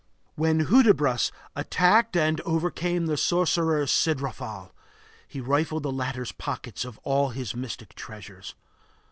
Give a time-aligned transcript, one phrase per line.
[0.33, 4.71] When Hudibras attacked and overcame the sorcerer Sidrophal,
[5.27, 8.55] he rifled the latter's pockets of all his mystic treasures.